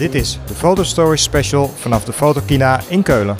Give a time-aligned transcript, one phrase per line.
[0.00, 3.36] Dit is de Fotostory Special vanaf de Fotokina in Keulen.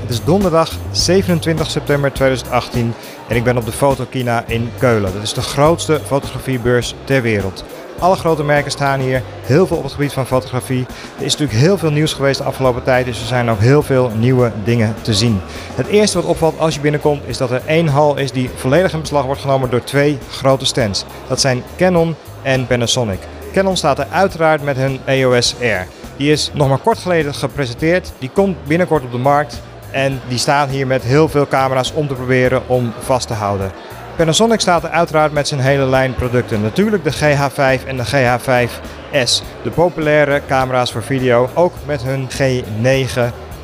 [0.00, 2.94] Het is donderdag 27 september 2018
[3.28, 5.12] en ik ben op de Fotokina in Keulen.
[5.12, 7.64] Dat is de grootste fotografiebeurs ter wereld.
[7.98, 10.86] Alle grote merken staan hier, heel veel op het gebied van fotografie.
[11.18, 13.82] Er is natuurlijk heel veel nieuws geweest de afgelopen tijd, dus er zijn ook heel
[13.82, 15.40] veel nieuwe dingen te zien.
[15.74, 18.92] Het eerste wat opvalt als je binnenkomt is dat er één hal is die volledig
[18.92, 21.04] in beslag wordt genomen door twee grote stands.
[21.28, 23.20] Dat zijn Canon en Panasonic.
[23.52, 25.86] Canon staat er uiteraard met hun EOS R.
[26.16, 29.60] Die is nog maar kort geleden gepresenteerd, die komt binnenkort op de markt
[29.90, 33.72] en die staan hier met heel veel camera's om te proberen om vast te houden.
[34.16, 36.62] Panasonic staat er uiteraard met zijn hele lijn producten.
[36.62, 39.42] Natuurlijk de GH5 en de GH5S.
[39.62, 41.50] De populaire camera's voor video.
[41.54, 43.20] Ook met hun G9.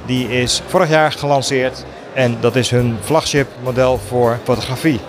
[0.06, 1.84] Die is vorig jaar gelanceerd.
[2.14, 5.00] En dat is hun flagship model voor fotografie.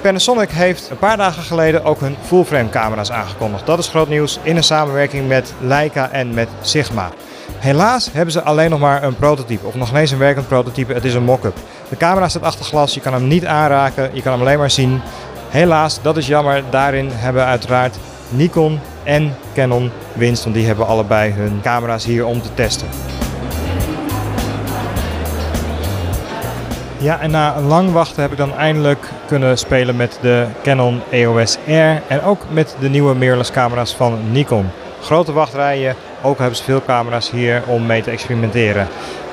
[0.00, 3.66] Panasonic heeft een paar dagen geleden ook hun full-frame camera's aangekondigd.
[3.66, 7.10] Dat is groot nieuws in een samenwerking met Leica en met Sigma.
[7.58, 10.92] Helaas hebben ze alleen nog maar een prototype, of nog eens een werkend prototype.
[10.92, 11.56] Het is een mock-up.
[11.88, 14.70] De camera staat achter glas, je kan hem niet aanraken, je kan hem alleen maar
[14.70, 15.00] zien.
[15.48, 16.62] Helaas, dat is jammer.
[16.70, 17.96] Daarin hebben uiteraard
[18.28, 22.88] Nikon en Canon winst, want die hebben allebei hun camera's hier om te testen.
[27.00, 31.56] Ja, en na lang wachten heb ik dan eindelijk kunnen spelen met de Canon EOS
[31.66, 31.70] R
[32.08, 34.70] en ook met de nieuwe mirrorless camera's van Nikon.
[35.00, 38.88] Grote wachtrijen, ook hebben ze veel camera's hier om mee te experimenteren.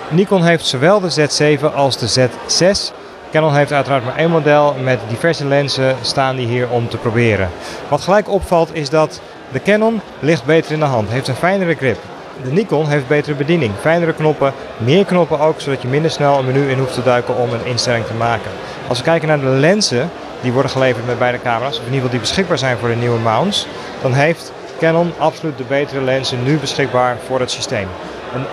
[0.09, 2.93] Nikon heeft zowel de Z7 als de Z6.
[3.31, 7.49] Canon heeft uiteraard maar één model met diverse lenzen staan die hier om te proberen.
[7.88, 9.21] Wat gelijk opvalt is dat
[9.52, 11.97] de Canon ligt beter in de hand, heeft een fijnere grip.
[12.44, 16.45] De Nikon heeft betere bediening, fijnere knoppen, meer knoppen ook, zodat je minder snel een
[16.45, 18.52] menu in hoeft te duiken om een instelling te maken.
[18.88, 20.09] Als we kijken naar de lenzen
[20.42, 22.95] die worden geleverd met beide camera's, of in ieder geval die beschikbaar zijn voor de
[22.95, 23.67] nieuwe mounts,
[24.02, 27.87] dan heeft Canon absoluut de betere lenzen nu beschikbaar voor het systeem.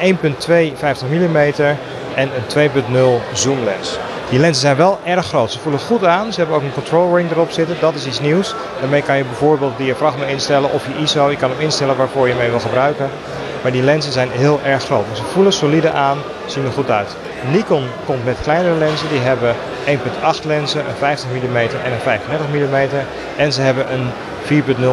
[0.00, 0.16] Een
[0.72, 1.36] 1.2 50 mm
[2.14, 3.98] en een 2.0 zoomlens.
[4.30, 5.52] Die lenzen zijn wel erg groot.
[5.52, 6.32] Ze voelen goed aan.
[6.32, 7.76] Ze hebben ook een control ring erop zitten.
[7.80, 8.54] Dat is iets nieuws.
[8.80, 11.30] Daarmee kan je bijvoorbeeld diafragma instellen of je ISO.
[11.30, 13.10] Je kan hem instellen waarvoor je mee wil gebruiken.
[13.62, 15.04] Maar die lenzen zijn heel erg groot.
[15.12, 17.16] Ze voelen solide aan, zien er goed uit.
[17.50, 19.08] Nikon komt met kleinere lenzen.
[19.08, 19.54] Die hebben
[19.86, 22.74] 1.8 lenzen, een 50 mm en een 35 mm.
[23.36, 24.10] En ze hebben een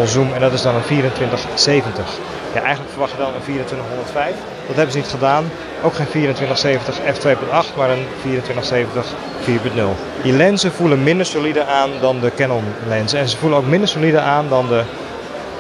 [0.06, 2.06] 4.0 zoom en dat is dan een 2470.
[2.54, 4.36] Ja, eigenlijk verwacht je dan een 2405.
[4.68, 5.52] Dat hebben ze niet gedaan.
[5.84, 9.06] Ook geen 2470 f2.8, maar een 2470
[9.46, 10.24] 4.0.
[10.24, 13.20] Die lenzen voelen minder solide aan dan de Canon lenzen.
[13.20, 14.84] En ze voelen ook minder solide aan dan de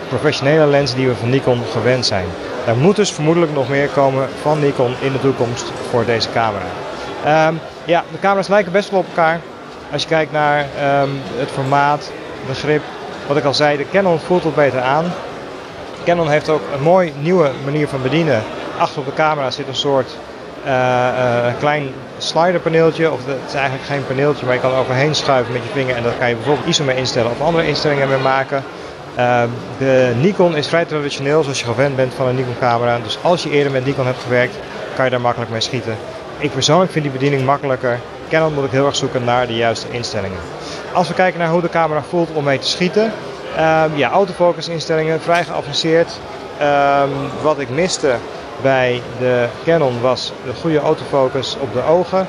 [0.09, 2.25] professionele lenzen die we van Nikon gewend zijn.
[2.65, 6.65] Er moet dus vermoedelijk nog meer komen van Nikon in de toekomst voor deze camera.
[7.47, 9.39] Um, ja, de camera's lijken best wel op elkaar.
[9.91, 12.11] Als je kijkt naar um, het formaat,
[12.47, 12.81] de grip,
[13.27, 15.05] wat ik al zei, de Canon voelt wat beter aan.
[16.05, 18.43] Canon heeft ook een mooi nieuwe manier van bedienen.
[18.77, 20.17] Achter op de camera zit een soort
[20.65, 23.11] uh, uh, klein sliderpaneeltje.
[23.11, 25.95] Of het is eigenlijk geen paneeltje, maar je kan er overheen schuiven met je vinger.
[25.95, 28.63] En daar kan je bijvoorbeeld ISO mee instellen of andere instellingen mee maken.
[29.17, 29.43] Uh,
[29.77, 32.99] de Nikon is vrij traditioneel zoals je gewend bent van een Nikon camera.
[33.03, 34.55] Dus als je eerder met Nikon hebt gewerkt,
[34.95, 35.97] kan je daar makkelijk mee schieten.
[36.37, 37.99] Ik persoonlijk vind die bediening makkelijker.
[38.29, 40.39] Canon moet ik heel erg zoeken naar de juiste instellingen.
[40.93, 43.03] Als we kijken naar hoe de camera voelt om mee te schieten.
[43.03, 46.19] Um, ja, autofocus instellingen, vrij geavanceerd.
[46.61, 47.09] Um,
[47.41, 48.15] wat ik miste
[48.61, 52.27] bij de Canon was de goede autofocus op de ogen.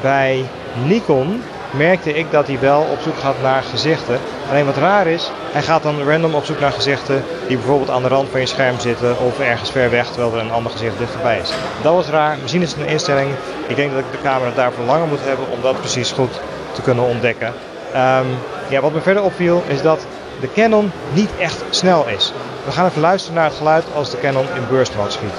[0.00, 0.44] Bij
[0.84, 4.18] Nikon merkte ik dat hij wel op zoek gaat naar gezichten.
[4.50, 8.02] Alleen wat raar is, hij gaat dan random op zoek naar gezichten die bijvoorbeeld aan
[8.02, 10.98] de rand van je scherm zitten of ergens ver weg terwijl er een ander gezicht
[10.98, 11.52] dichterbij is.
[11.82, 13.30] Dat was raar, misschien is het een instelling.
[13.66, 16.40] Ik denk dat ik de camera daarvoor langer moet hebben om dat precies goed
[16.72, 17.46] te kunnen ontdekken.
[17.46, 18.26] Um,
[18.68, 20.06] ja, wat me verder opviel is dat
[20.40, 22.32] de Canon niet echt snel is.
[22.64, 25.34] We gaan even luisteren naar het geluid als de Canon in burst mode schiet.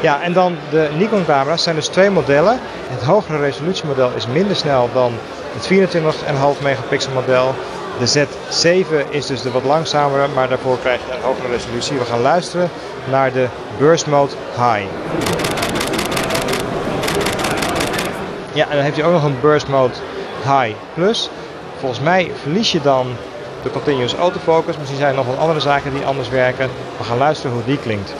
[0.00, 2.60] Ja, en dan de Nikon camera's zijn dus twee modellen.
[2.88, 5.12] Het hogere resolutiemodel is minder snel dan
[5.52, 5.92] het
[6.58, 7.54] 24,5 megapixel model.
[7.98, 11.98] De Z7 is dus de wat langzamere, maar daarvoor krijg je een hogere resolutie.
[11.98, 12.70] We gaan luisteren
[13.10, 13.46] naar de
[13.78, 14.86] burst mode high.
[18.52, 19.94] Ja, en dan heb je ook nog een burst mode
[20.42, 21.30] high plus.
[21.78, 23.06] Volgens mij verlies je dan
[23.62, 24.76] de continuous autofocus.
[24.76, 26.70] Misschien zijn er nog wat andere zaken die anders werken.
[26.98, 28.12] We gaan luisteren hoe die klinkt.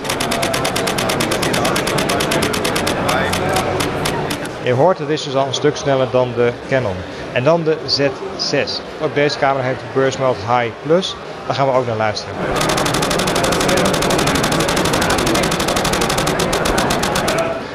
[4.62, 6.96] Je hoort het is dus al een stuk sneller dan de Canon.
[7.32, 8.82] En dan de Z6.
[9.02, 11.16] Ook deze camera heeft de Mode High Plus.
[11.46, 12.34] Daar gaan we ook naar luisteren.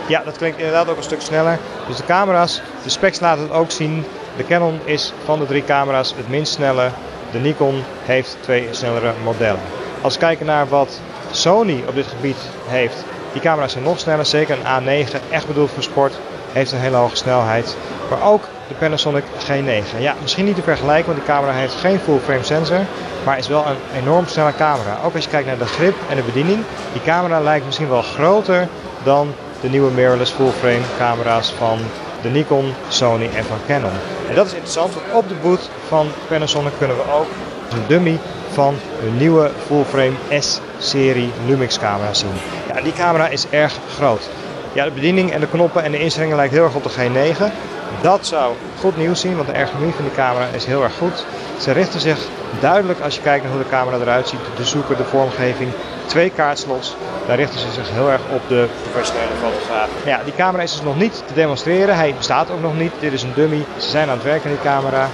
[0.08, 1.60] Ja, dat klinkt inderdaad ook een stuk sneller.
[1.88, 4.06] Dus de camera's, de specs laten het ook zien.
[4.38, 6.90] De Canon is van de drie camera's het minst snelle.
[7.32, 9.62] De Nikon heeft twee snellere modellen.
[10.02, 11.00] Als we kijken naar wat
[11.32, 14.26] Sony op dit gebied heeft, die camera's zijn nog sneller.
[14.26, 16.14] Zeker een A9, echt bedoeld voor sport,
[16.52, 17.78] heeft een hele hoge snelheid.
[18.10, 20.00] Maar ook de Panasonic G9.
[20.00, 22.80] Ja, misschien niet te vergelijken, want die camera heeft geen full frame sensor,
[23.26, 24.98] maar is wel een enorm snelle camera.
[25.06, 26.60] Ook als je kijkt naar de grip en de bediening,
[26.92, 28.68] die camera lijkt misschien wel groter
[29.04, 31.80] dan de nieuwe mirrorless full frame camera's van
[32.22, 33.92] de Nikon, Sony en van Canon.
[34.30, 37.28] En dat is interessant, want op de boot van Panasonic kunnen we ook
[37.72, 38.20] een dummy
[38.52, 42.34] van hun nieuwe full frame S-serie Lumix camera zien.
[42.74, 44.30] Ja, die camera is erg groot.
[44.74, 47.54] Ja, de bediening en de knoppen en de instellingen lijken heel erg op de G9.
[48.02, 51.26] Dat zou goed nieuws zien, want de ergonomie van die camera is heel erg goed.
[51.60, 52.18] Ze richten zich
[52.60, 55.72] duidelijk, als je kijkt naar hoe de camera eruit ziet, de zoeker, de vormgeving,
[56.06, 56.96] twee kaartslots.
[57.28, 59.90] Daar richten ze zich heel erg op de professionele fotograaf.
[60.06, 61.96] Ja, die camera is dus nog niet te demonstreren.
[61.96, 62.92] Hij bestaat ook nog niet.
[63.00, 63.66] Dit is een dummy.
[63.78, 65.10] Ze zijn aan het werken aan die camera.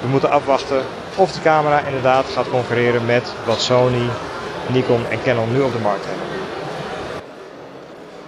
[0.00, 0.82] We moeten afwachten
[1.14, 4.08] of de camera inderdaad gaat concurreren met wat Sony,
[4.66, 6.45] Nikon en Canon nu op de markt hebben.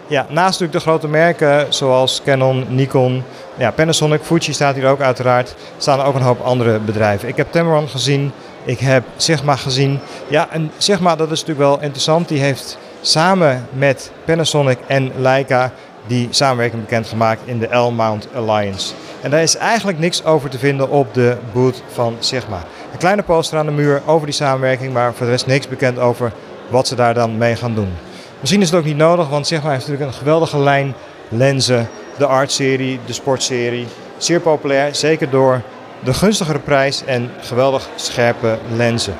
[0.08, 3.22] Ja, naast natuurlijk de grote merken zoals Canon, Nikon,
[3.56, 7.28] ja, Panasonic, Fuji staat hier ook uiteraard, staan er ook een hoop andere bedrijven.
[7.28, 8.32] Ik heb Tamron gezien,
[8.64, 10.00] ik heb Sigma gezien.
[10.28, 15.72] Ja, en Sigma, dat is natuurlijk wel interessant, die heeft samen met Panasonic en Leica
[16.06, 18.92] die samenwerking bekendgemaakt in de L-Mount Alliance.
[19.20, 22.62] En daar is eigenlijk niks over te vinden op de boot van Sigma.
[22.92, 25.98] Een kleine poster aan de muur over die samenwerking, maar voor de rest niks bekend
[25.98, 26.32] over
[26.68, 27.92] wat ze daar dan mee gaan doen.
[28.40, 30.94] Misschien is het ook niet nodig, want Sigma heeft natuurlijk een geweldige lijn
[31.28, 31.88] lenzen.
[32.18, 33.86] De Art-serie, de Sport-serie.
[34.16, 35.62] Zeer populair, zeker door
[36.04, 39.16] de gunstigere prijs en geweldig scherpe lenzen.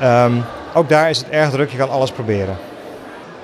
[0.00, 0.32] Ehm,
[0.74, 2.56] ook daar is het erg druk, je kan alles proberen.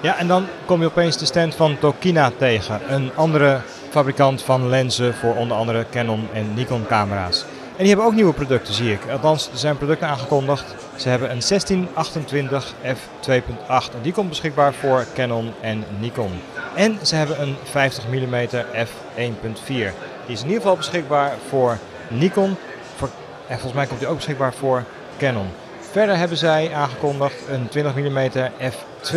[0.01, 2.81] Ja, en dan kom je opeens de stand van Tokina tegen.
[2.89, 3.61] Een andere
[3.91, 7.45] fabrikant van lenzen voor onder andere Canon en Nikon camera's.
[7.79, 9.01] En die hebben ook nieuwe producten, zie ik.
[9.11, 10.75] Althans, er zijn producten aangekondigd.
[10.97, 16.31] Ze hebben een 1628 f2.8 en die komt beschikbaar voor Canon en Nikon.
[16.75, 19.67] En ze hebben een 50 mm f1.4.
[19.67, 19.93] Die
[20.27, 21.79] is in ieder geval beschikbaar voor
[22.09, 22.57] Nikon.
[23.47, 24.85] En volgens mij komt die ook beschikbaar voor
[25.19, 25.49] Canon.
[25.91, 28.31] Verder hebben zij aangekondigd een 20 mm
[28.61, 29.17] f2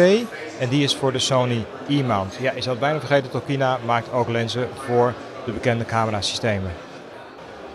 [0.60, 2.36] en die is voor de Sony E-mount.
[2.40, 5.14] Ja, je zou het bijna vergeten, Tokina maakt ook lenzen voor
[5.46, 6.72] de bekende camerasystemen.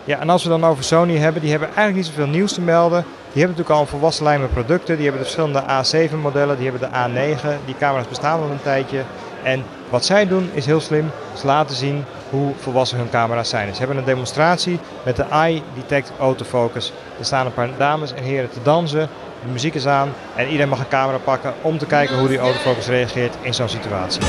[0.07, 2.61] Ja, en als we dan over Sony hebben, die hebben eigenlijk niet zoveel nieuws te
[2.61, 3.01] melden.
[3.01, 4.95] Die hebben natuurlijk al een volwassen lijn met producten.
[4.95, 7.65] Die hebben de verschillende A7 modellen, die hebben de A9.
[7.65, 9.03] Die camera's bestaan al een tijdje.
[9.43, 11.11] En wat zij doen is heel slim.
[11.33, 13.73] Ze laten zien hoe volwassen hun camera's zijn.
[13.73, 16.93] Ze hebben een demonstratie met de Eye Detect Autofocus.
[17.19, 19.09] Er staan een paar dames en heren te dansen.
[19.41, 22.39] De muziek is aan en iedereen mag een camera pakken om te kijken hoe die
[22.39, 24.21] autofocus reageert in zo'n situatie.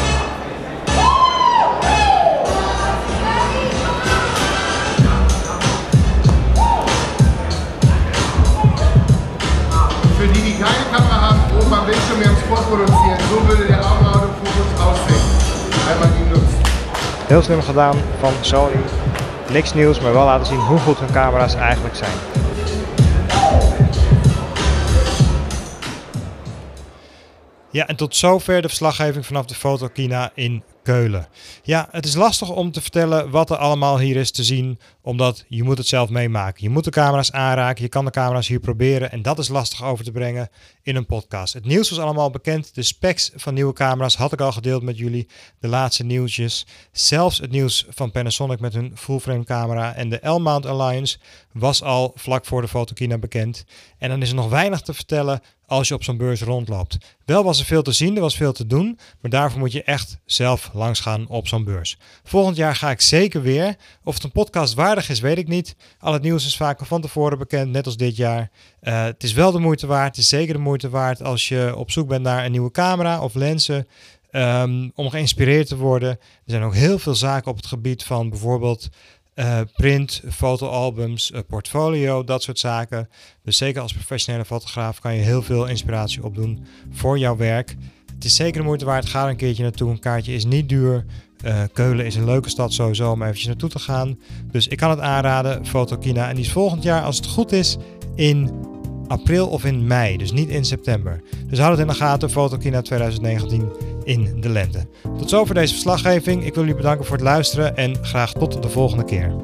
[10.59, 13.19] Keine Kamera haben, oben am Bildschirm ihren Spot produzieren.
[13.31, 15.27] So würde der Augenautofokus aussehen,
[15.87, 16.59] wenn man ihn nutzt.
[17.29, 18.81] Heel slim gedaan van Sony.
[19.51, 22.13] Niks nieuws, maar wel laten zien hoe goed hun camera's eigenlijk zijn.
[27.71, 31.29] Ja, en tot zover de verslaggeving vanaf de Fotokina in Keulen.
[31.63, 35.45] Ja, het is lastig om te vertellen wat er allemaal hier is te zien, omdat
[35.49, 36.63] je moet het zelf meemaken.
[36.63, 39.85] Je moet de camera's aanraken, je kan de camera's hier proberen en dat is lastig
[39.85, 40.49] over te brengen
[40.83, 41.55] in een podcast.
[41.55, 44.99] Het nieuws was allemaal bekend, de specs van nieuwe camera's had ik al gedeeld met
[44.99, 45.29] jullie,
[45.61, 46.67] de laatste nieuwtjes.
[46.93, 51.19] Zelfs het nieuws van Panasonic met hun full-frame camera en de L-Mount Alliance
[51.53, 53.65] was al vlak voor de Fotokina bekend.
[53.99, 56.99] En dan is er nog weinig te vertellen als je op zo'n beurs rondloopt.
[57.25, 59.83] Wel was er veel te zien, er was veel te doen, maar daarvoor moet je
[59.83, 61.99] echt zelf langs gaan op zo'n beurs.
[62.25, 63.77] Volgend jaar ga ik zeker weer.
[64.05, 65.77] Of het een podcast waardig is, weet ik niet.
[65.99, 68.51] Al het nieuws is vaak van tevoren bekend, net als dit jaar.
[68.83, 71.73] Uh, het is wel de moeite waard, het is zeker de moeite waard als je
[71.77, 73.87] op zoek bent naar een nieuwe camera of lenzen.
[74.33, 76.11] Um, om geïnspireerd te worden.
[76.11, 78.89] Er zijn ook heel veel zaken op het gebied van bijvoorbeeld
[79.35, 83.09] uh, print, fotoalbums, uh, portfolio, dat soort zaken.
[83.43, 87.77] Dus zeker als professionele fotograaf kan je heel veel inspiratie opdoen voor jouw werk.
[88.15, 89.07] Het is zeker de moeite waard.
[89.07, 89.91] Ga er een keertje naartoe.
[89.91, 91.05] Een kaartje is niet duur.
[91.45, 94.19] Uh, Keulen is een leuke stad sowieso om eventjes naartoe te gaan.
[94.51, 96.29] Dus ik kan het aanraden, Fotokina.
[96.29, 97.77] En die is volgend jaar, als het goed is,
[98.15, 98.51] in
[99.07, 100.17] april of in mei.
[100.17, 101.21] Dus niet in september.
[101.47, 103.73] Dus houd het in de gaten, Fotokina 2019
[104.05, 104.87] in de lente.
[105.19, 106.45] Tot zover deze verslaggeving.
[106.45, 109.35] Ik wil jullie bedanken voor het luisteren en graag tot de volgende keer.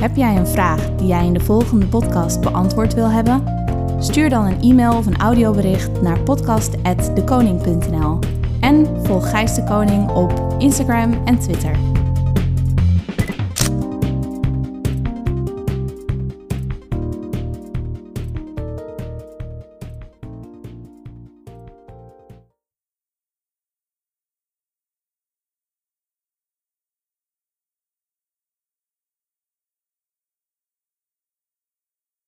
[0.00, 3.61] Heb jij een vraag die jij in de volgende podcast beantwoord wil hebben?
[4.02, 8.18] Stuur dan een e-mail of een audiobericht naar podcast@dekoning.nl
[8.60, 11.91] En volg Gijs de Koning op Instagram en Twitter.